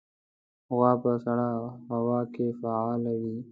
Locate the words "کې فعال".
2.33-3.03